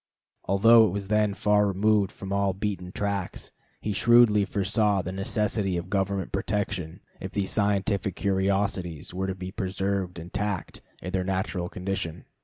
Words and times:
Although 0.45 0.87
it 0.87 0.93
was 0.93 1.09
then 1.09 1.35
far 1.35 1.67
removed 1.67 2.11
from 2.11 2.33
all 2.33 2.55
beaten 2.55 2.91
tracks, 2.91 3.51
he 3.81 3.93
shrewdly 3.93 4.45
foresaw 4.45 5.03
the 5.03 5.11
necessity 5.11 5.77
of 5.77 5.91
government 5.91 6.31
protection, 6.31 7.01
if 7.19 7.31
these 7.31 7.51
scientific 7.51 8.15
curiosities 8.15 9.13
were 9.13 9.27
to 9.27 9.35
be 9.35 9.51
preserved 9.51 10.17
intact 10.17 10.81
in 11.03 11.11
their 11.11 11.23
natural 11.23 11.69
condition. 11.69 12.25